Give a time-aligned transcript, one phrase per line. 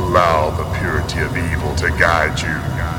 [0.00, 2.89] Allow the purity of evil to guide you.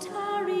[0.00, 0.59] tarry.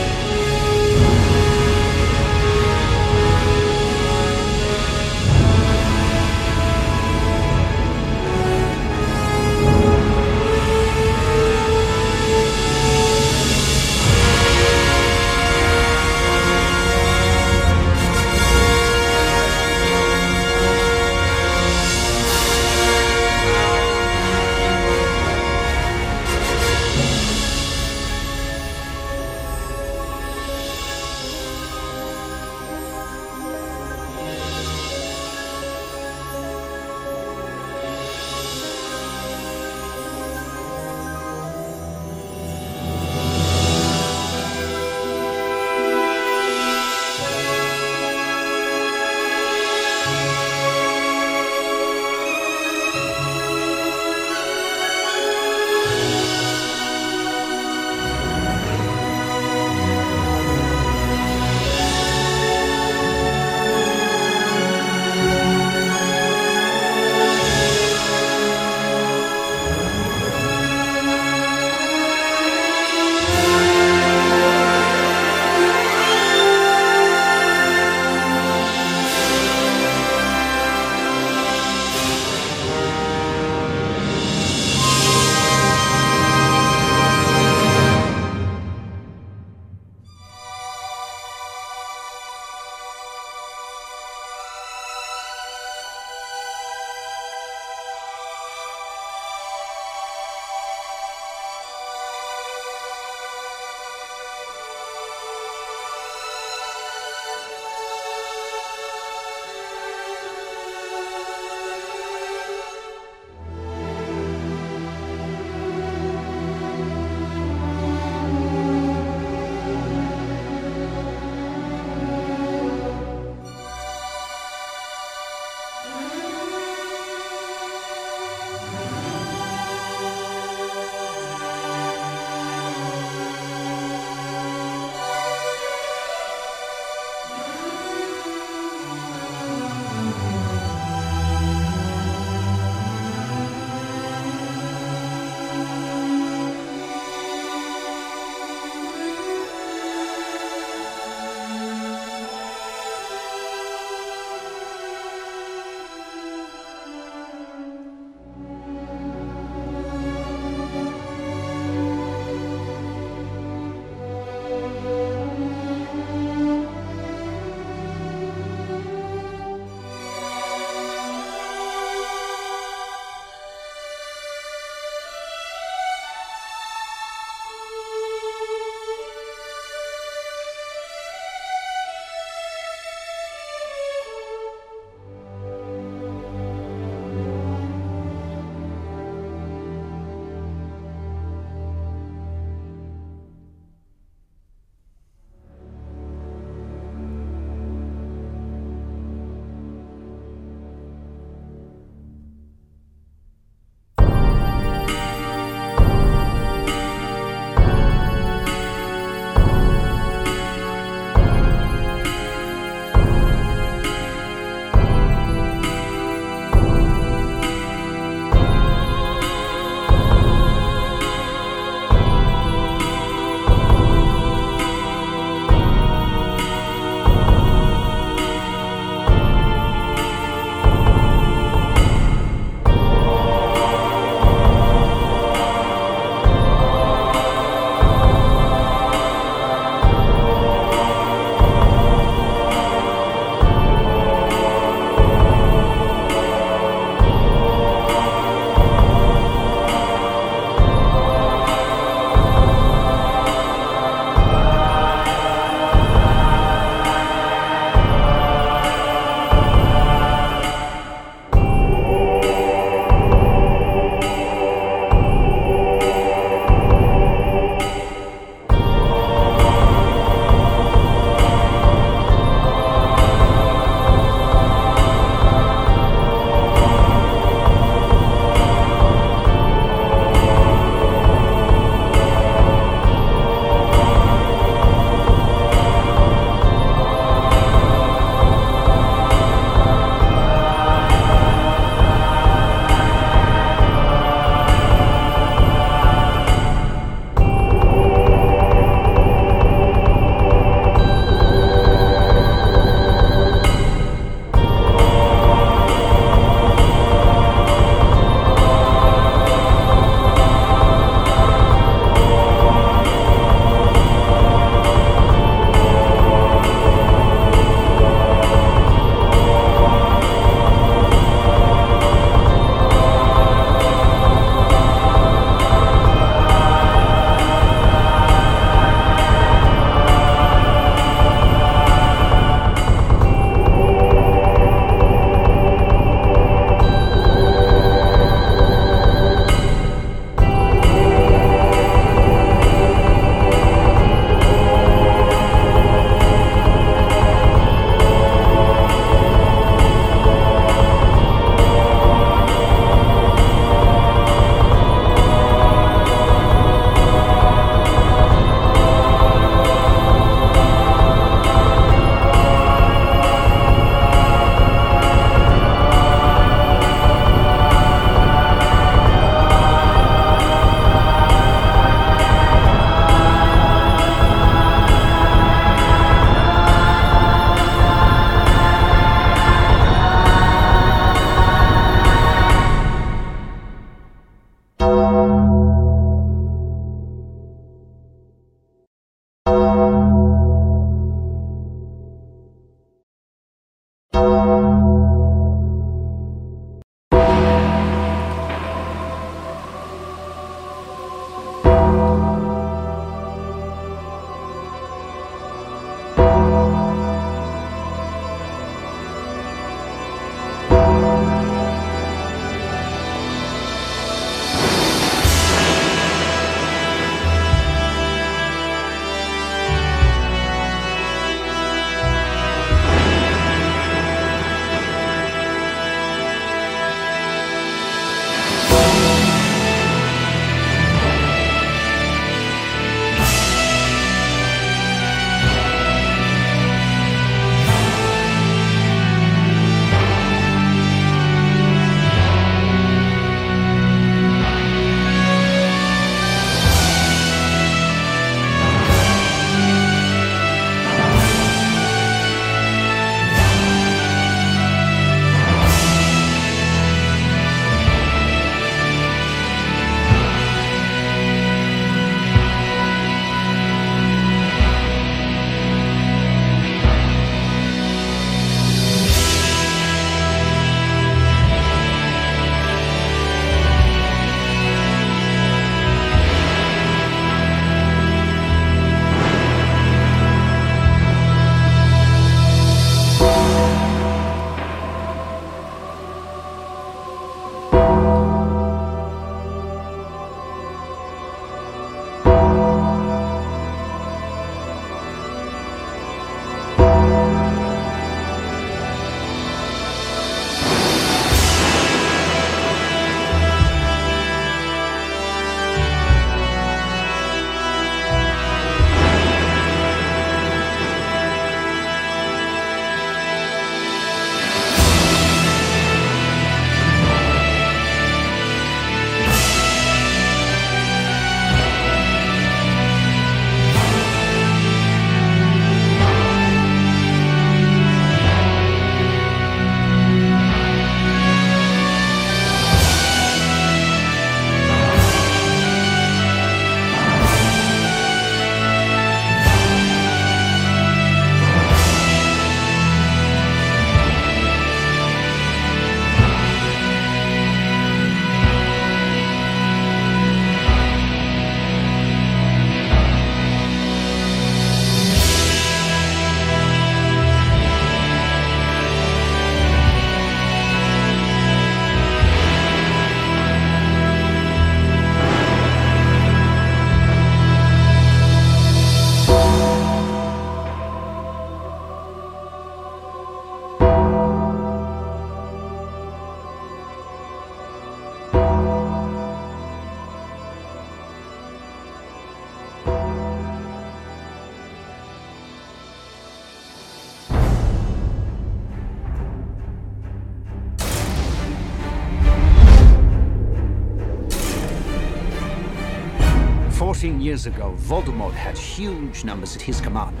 [596.86, 600.00] 14 years ago, Voldemort had huge numbers at his command.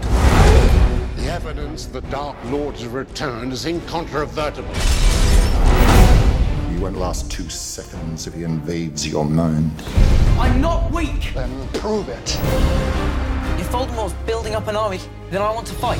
[1.16, 4.72] The evidence the Dark Lord's return is incontrovertible.
[6.70, 9.72] You won't last two seconds if he invades your mind.
[10.38, 11.34] I'm not weak!
[11.34, 12.36] Then prove it.
[13.58, 15.98] If Voldemort's building up an army, then I want to fight.